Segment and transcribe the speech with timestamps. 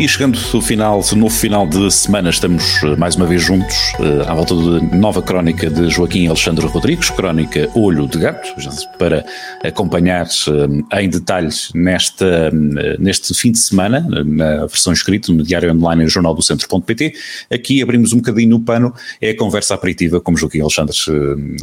[0.00, 4.24] E chegando ao final, no final de semana, estamos eh, mais uma vez juntos eh,
[4.26, 8.48] à volta de nova crónica de Joaquim Alexandre Rodrigues, crónica Olho de Gato,
[8.98, 9.22] para
[9.62, 12.50] acompanhar eh, em detalhes nesta,
[12.98, 17.12] neste fim de semana, na versão escrita no Diário Online e Jornal do Centro.pt.
[17.52, 20.96] Aqui abrimos um bocadinho o pano, é a conversa aperitiva, como Joaquim Alexandre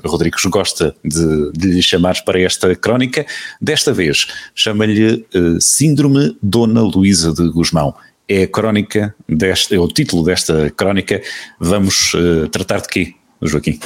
[0.06, 3.26] Rodrigues gosta de, de lhe chamar para esta crónica.
[3.60, 5.26] Desta vez chama-lhe
[5.60, 7.96] Síndrome Dona Luísa de Guzmão
[8.28, 11.22] é a crónica desta, é o título desta crónica.
[11.60, 13.80] Vamos uh, tratar de quê, Joaquim?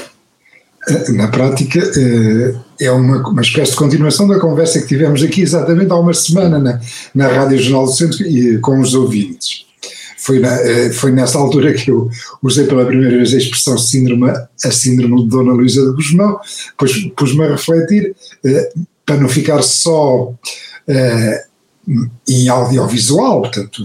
[0.89, 5.41] Eh, na prática, uh, é uma, uma espécie de continuação da conversa que tivemos aqui
[5.41, 6.79] exatamente há uma semana na,
[7.13, 9.65] na Rádio Jornal do Centro e, com os ouvintes.
[10.17, 10.55] Foi, na,
[10.93, 12.07] foi nessa altura que eu
[12.43, 16.39] usei pela primeira vez a expressão síndrome, a síndrome de Dona Luísa de Guzmão,
[16.77, 18.15] pois pus-me a refletir,
[19.03, 20.31] para não ficar só
[22.27, 23.83] em audiovisual, portanto,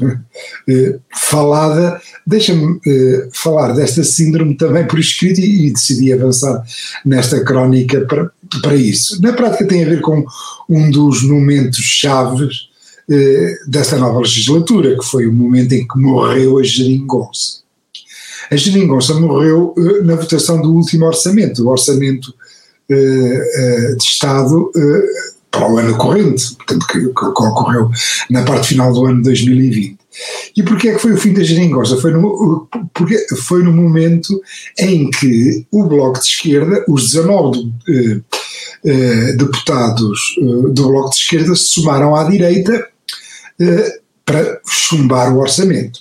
[0.68, 6.62] eh, falada, deixa-me eh, falar desta síndrome também por escrito e, e, decidi avançar
[7.04, 8.30] nesta crónica para,
[8.62, 9.20] para isso.
[9.22, 10.24] Na prática tem a ver com
[10.68, 12.68] um dos momentos chaves
[13.10, 17.66] eh, desta nova legislatura, que foi o momento em que morreu a geringonça.
[18.50, 22.34] A geringonça morreu eh, na votação do último orçamento, o orçamento
[22.88, 24.70] eh, eh, de Estado
[25.56, 27.90] para o ano corrente, portanto, que, que, que, ocorreu
[28.30, 29.96] na parte final do ano 2020.
[30.56, 31.96] E porquê é que foi o fim da geringonça?
[31.96, 34.40] Foi no, porque foi no momento
[34.78, 38.20] em que o Bloco de Esquerda, os 19 eh,
[38.84, 42.86] eh, deputados eh, do Bloco de Esquerda se somaram à direita
[43.60, 46.00] eh, para chumbar o orçamento.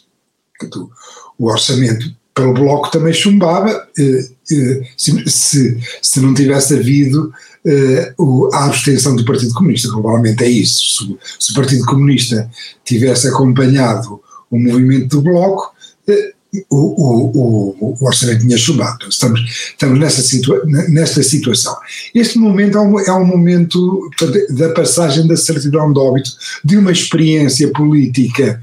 [0.57, 0.89] Portanto,
[1.37, 7.33] o orçamento pelo Bloco também chumbava, eh, eh, se, se, se não tivesse havido
[7.65, 9.89] uh, a abstenção do Partido Comunista.
[9.89, 11.17] Globalmente é isso.
[11.39, 12.49] Se, se, o Partido Comunista
[12.83, 15.71] tivesse acompanhado o movimento do Bloco,
[16.09, 16.35] uh,
[16.69, 19.09] o, o, o, orçamento tinha chumbado.
[19.09, 21.75] Estamos, estamos nessa situa nesta situação.
[22.13, 24.09] Este momento é um, é um momento
[24.51, 26.31] da passagem da certidão de óbito
[26.63, 28.61] de uma experiência política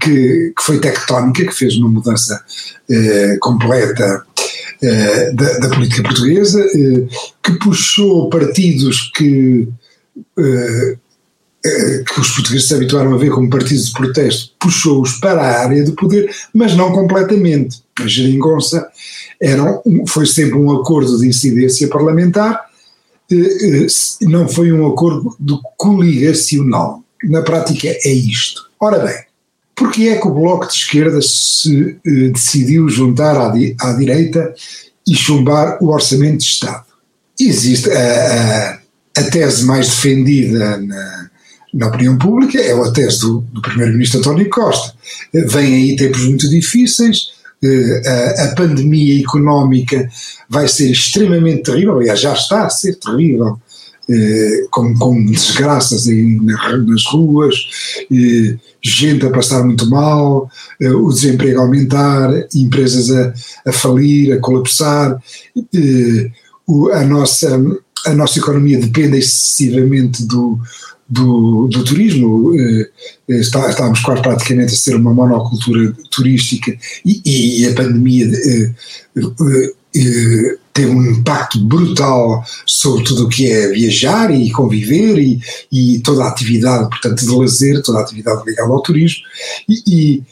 [0.00, 2.40] que, que foi tectónica, que fez uma mudança
[2.88, 4.24] eh, completa
[5.32, 7.06] da, da, política portuguesa, eh,
[7.42, 9.68] que puxou partidos que,
[10.38, 10.96] eh,
[11.64, 15.82] que os portugueses se habituaram a ver como partidos de protesto, puxou-os para a área
[15.82, 17.82] de poder, mas não completamente.
[17.98, 18.86] A geringonça
[19.40, 22.60] era um, foi sempre um acordo de incidência parlamentar,
[24.22, 25.36] não foi um acordo
[25.76, 27.02] coligacional.
[27.22, 28.68] Na prática é isto.
[28.78, 29.23] Ora bem,
[29.74, 34.54] porque é que o Bloco de Esquerda se eh, decidiu juntar à, di à, direita
[35.06, 36.84] e chumbar o Orçamento de Estado?
[37.38, 38.78] Existe a,
[39.16, 41.30] a, a tese mais defendida na,
[41.74, 44.94] na, opinião pública, é a tese do, do Primeiro-Ministro António Costa.
[45.32, 47.32] Eh, vêm aí tempos muito difíceis,
[47.62, 48.02] eh,
[48.38, 50.08] a, a pandemia económica
[50.48, 53.58] vai ser extremamente terrível, aliás, já está a ser terrível
[54.06, 57.54] eh, com, com, desgraças nas ruas,
[58.12, 63.32] eh, gente a passar muito mal, eh, o desemprego a aumentar, empresas a,
[63.66, 65.18] a falir, a colapsar,
[66.66, 67.58] o, a, nossa,
[68.06, 70.58] a nossa economia depende excessivamente do,
[71.08, 72.52] do, do turismo,
[73.26, 76.76] está, estávamos quase praticamente a ser uma monocultura turística
[77.06, 78.30] e, e a pandemia
[80.74, 85.40] teve um impacto brutal sobre tudo o que é viajar e conviver e,
[85.70, 89.22] e toda a atividade, portanto, de lazer, toda a atividade ligada ao turismo.
[89.68, 90.22] E, e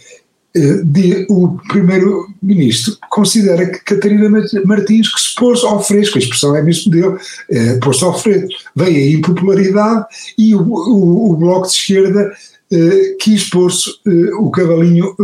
[0.54, 4.28] eh, de, o primeiro-ministro considera que Catarina
[4.66, 7.16] Martins que se pôs ao fresco, a expressão é mesmo dele,
[7.48, 10.04] é, pôs-se ao fresco, veio a impopularidade
[10.36, 12.32] e o, o, o Bloco de Esquerda
[12.72, 15.14] eh, quis eh, o cavalinho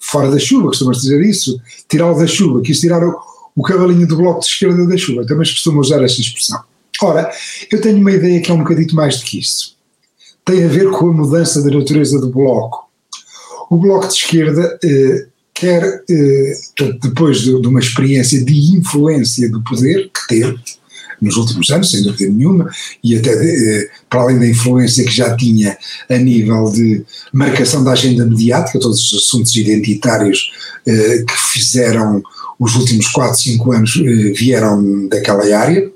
[0.00, 4.16] fora da chuva, costuma-se dizer isso, tirá-lo da chuva, quis tirar o, o cavalinho do
[4.16, 6.62] bloco de esquerda da chuva, também costumo usar essa expressão.
[7.02, 7.30] Ora,
[7.72, 9.74] eu tenho uma ideia que é um bocadito mais do que isso.
[10.44, 12.86] Tem a ver com a mudança da natureza do bloco.
[13.70, 16.54] O bloco de esquerda eh, quer, eh,
[17.02, 20.58] depois de, de, uma experiência de influência do poder, que teve
[21.20, 22.70] nos últimos anos, sem dúvida nenhuma,
[23.02, 25.76] e até de, eh, para além da influência que já tinha
[26.08, 30.50] a nível de marcação da agenda mediática, todos os assuntos identitários
[30.86, 32.22] eh, que fizeram
[32.58, 35.90] os últimos 4, 5 anos eh, vieram daquela área,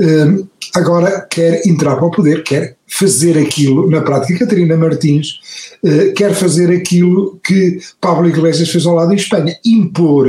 [0.00, 0.44] eh,
[0.74, 5.40] agora quer entrar para o poder, quer fazer aquilo, na prática, Catarina Martins
[5.82, 10.26] uh, quer fazer aquilo que Pablo Iglesias fez ao lado em Espanha, impor.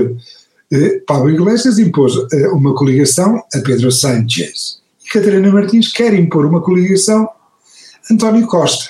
[0.71, 2.13] Uh, Pablo Iglesias impôs
[2.51, 4.79] uma coligação a Pedro Sánchez.
[5.05, 8.89] E Catarina Martins quer impor uma coligação a António Costa.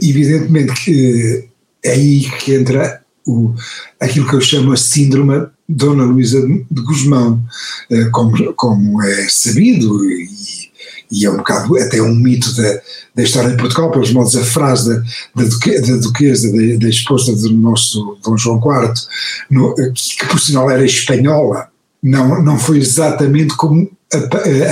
[0.00, 1.48] evidentemente que
[1.84, 3.54] é aí que entra o,
[4.00, 7.42] aquilo que eu chamo a síndrome Dona Luísa de Guzmão,
[7.90, 10.28] eh, como, como é sabido, e,
[11.10, 12.80] e, é um bocado até um mito da,
[13.14, 15.02] da história de Portugal, pelos modos a frase da,
[15.34, 18.92] da, duque, da duquesa, da, da, esposa do nosso Dom João IV,
[19.50, 21.68] no, que, que por sinal era espanhola,
[22.02, 23.90] não, não foi exatamente como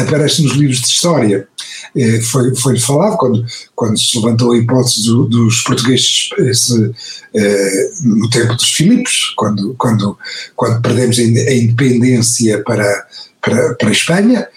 [0.00, 1.48] aparece nos livros de história.
[1.96, 3.44] Eh, foi, foi falado quando,
[3.74, 6.90] quando se levantou a hipótese do, dos portugueses se,
[7.34, 10.18] eh, no tempo dos Filipos, quando, quando,
[10.56, 13.06] quando perdemos a independência para,
[13.40, 14.48] para, para a Espanha,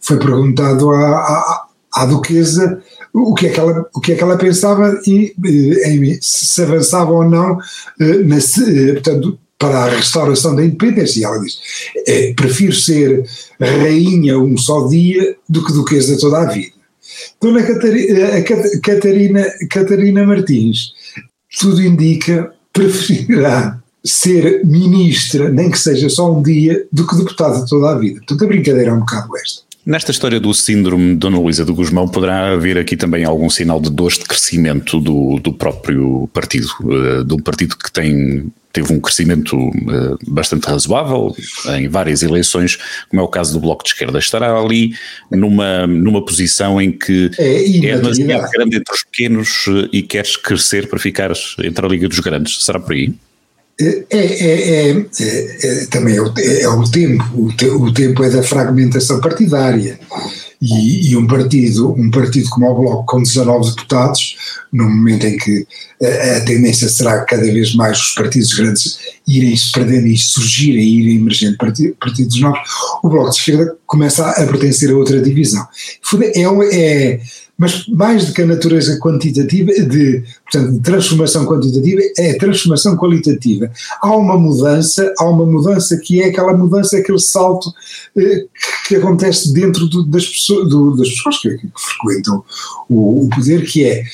[0.00, 2.82] foi perguntado à, à, à duquesa
[3.12, 5.34] o que é que ela, o que é que ela pensava e
[5.84, 7.58] em, se avançava ou não
[8.94, 11.20] portanto, para a restauração da independência.
[11.20, 11.58] E ela diz:
[12.06, 13.24] é, prefiro ser
[13.60, 16.72] rainha um só dia do que duquesa toda a vida.
[17.40, 18.42] Dona Catarina,
[18.82, 20.92] Catarina, Catarina Martins,
[21.58, 27.90] tudo indica, preferirá ser ministra, nem que seja só um dia, do que deputada toda
[27.90, 28.18] a vida.
[28.18, 29.68] Portanto, a brincadeira é um bocado esta.
[29.88, 33.80] Nesta história do síndrome de Dona Luísa do Guzmão, poderá haver aqui também algum sinal
[33.80, 38.92] de dores de crescimento do, do próprio partido, uh, de um partido que tem, teve
[38.92, 41.34] um crescimento uh, bastante razoável
[41.76, 42.78] em várias eleições,
[43.08, 44.18] como é o caso do Bloco de Esquerda.
[44.18, 44.94] Estará ali
[45.30, 50.36] numa, numa posição em que é, é demasiado grande entre os pequenos uh, e queres
[50.36, 51.32] crescer para ficar
[51.62, 52.64] entre a Liga dos Grandes.
[52.64, 53.12] Será por aí?
[53.80, 58.30] É, é, é, é, também é o, é o tempo, o, te, o, tempo é
[58.30, 59.98] da fragmentação partidária.
[60.60, 64.36] E, e, um partido, um partido como o Bloco com 19 deputados,
[64.72, 65.64] no momento em que
[66.02, 70.82] a, a tendência será cada vez mais os partidos grandes irem se perdendo e surgirem
[70.82, 72.58] e irem emergendo partidos, partidos novos,
[73.04, 75.64] o Bloco de Esquerda começa a, a pertencer a outra divisão.
[76.34, 77.20] É, é,
[77.58, 83.68] mas mais do que a natureza quantitativa, de, portanto, de transformação quantitativa, é transformação qualitativa.
[84.00, 87.74] Há uma mudança, há uma mudança que é aquela mudança, aquele salto
[88.16, 88.44] eh,
[88.86, 92.44] que, acontece dentro do, das, pessoas, do, das pessoas que, que frequentam
[92.88, 94.04] o, o, poder, que é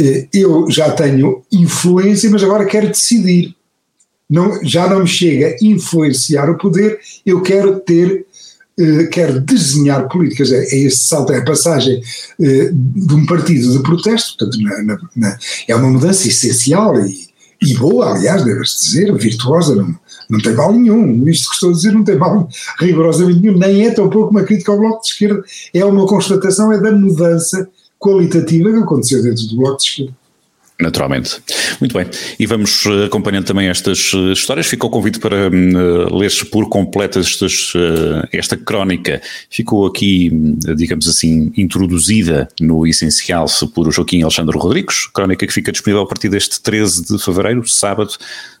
[0.00, 3.54] eh, eu já tenho influência, mas agora quero decidir.
[4.28, 8.26] Não, já não me chega a influenciar o poder, eu quero ter
[9.10, 12.00] quer desenhar políticas, é, é esse salto, é a passagem
[12.40, 17.28] eh, de um partido de protesto, portanto, na, na, na, é uma mudança essencial e,
[17.60, 19.94] e boa, aliás, deve-se dizer, virtuosa, não,
[20.30, 22.48] não tem mal nenhum, isto que estou a dizer não tem mal
[22.78, 25.42] rigorosamente nenhum, nem é tão pouco uma crítica ao Bloco de Esquerda,
[25.74, 30.27] é uma constatação, é da mudança qualitativa que aconteceu dentro do Bloco de Esquerda.
[30.80, 31.40] Naturalmente.
[31.80, 32.06] Muito bem.
[32.38, 34.68] E vamos eh, acompanhando também estas eh, histórias.
[34.68, 37.72] Fica o convite para uh, ler-se por completo estas,
[38.32, 39.20] esta crónica.
[39.50, 40.30] Ficou aqui,
[40.76, 45.08] digamos assim, introduzida no essencial por Joaquim Alexandre Rodrigues.
[45.08, 48.12] Crónica que fica disponível a partir deste 13 de fevereiro, sábado,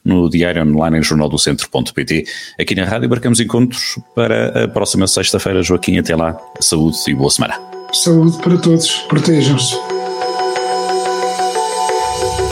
[0.04, 2.24] no Diário Online em jornaldocentro.pt.
[2.58, 5.62] Aqui na rádio marcamos encontros para a próxima sexta-feira.
[5.62, 6.36] Joaquim, até lá.
[6.60, 7.54] Saúde e boa semana.
[7.92, 8.90] Saúde para todos.
[9.08, 9.97] Protejam-se.